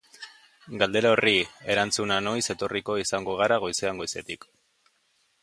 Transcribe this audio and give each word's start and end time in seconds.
Galdera 0.83 1.11
horri 1.15 1.33
erantzuna 1.73 2.17
noiz 2.29 2.41
etorriko 2.55 2.97
izango 3.05 3.37
gara 3.43 3.61
goizean 3.67 4.03
goizetik. 4.05 4.51